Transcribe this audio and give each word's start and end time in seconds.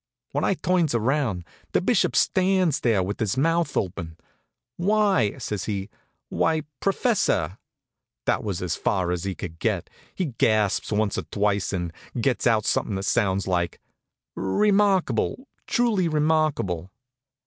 When 0.31 0.43
I 0.43 0.55
turns 0.55 0.95
around, 0.95 1.43
the 1.73 1.79
Bishop 1.79 2.15
stands 2.15 2.79
there 2.79 3.03
with 3.03 3.19
his 3.19 3.37
mouth 3.37 3.77
open. 3.77 4.17
"Why," 4.75 5.37
says 5.37 5.65
he 5.65 5.91
"why, 6.29 6.63
professor!" 6.79 7.59
That 8.25 8.43
was 8.43 8.63
as 8.63 8.75
far 8.75 9.11
as 9.11 9.25
he 9.25 9.35
could 9.35 9.59
get. 9.59 9.91
He 10.15 10.25
gasps 10.25 10.91
once 10.91 11.19
or 11.19 11.23
twice 11.29 11.71
and 11.71 11.93
gets 12.19 12.47
out 12.47 12.65
something 12.65 12.95
that 12.95 13.03
sounds 13.03 13.45
like 13.45 13.79
"Remarkable, 14.33 15.47
truly 15.67 16.07
remarkable!" 16.07 16.89